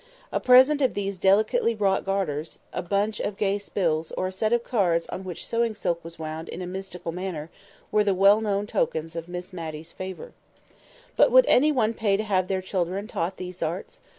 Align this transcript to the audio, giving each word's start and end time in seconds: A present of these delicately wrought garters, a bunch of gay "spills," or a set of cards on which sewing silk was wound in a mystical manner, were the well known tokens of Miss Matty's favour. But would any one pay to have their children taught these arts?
A 0.31 0.39
present 0.39 0.81
of 0.81 0.95
these 0.95 1.19
delicately 1.19 1.75
wrought 1.75 2.03
garters, 2.05 2.57
a 2.73 2.81
bunch 2.81 3.19
of 3.19 3.37
gay 3.37 3.59
"spills," 3.59 4.11
or 4.13 4.25
a 4.25 4.31
set 4.31 4.51
of 4.51 4.63
cards 4.63 5.05
on 5.09 5.23
which 5.23 5.45
sewing 5.45 5.75
silk 5.75 6.03
was 6.03 6.17
wound 6.17 6.49
in 6.49 6.59
a 6.59 6.65
mystical 6.65 7.11
manner, 7.11 7.51
were 7.91 8.03
the 8.03 8.15
well 8.15 8.41
known 8.41 8.65
tokens 8.65 9.15
of 9.15 9.27
Miss 9.29 9.53
Matty's 9.53 9.91
favour. 9.91 10.31
But 11.15 11.29
would 11.31 11.45
any 11.45 11.71
one 11.71 11.93
pay 11.93 12.17
to 12.17 12.23
have 12.23 12.47
their 12.47 12.63
children 12.63 13.07
taught 13.07 13.37
these 13.37 13.61
arts? 13.61 13.99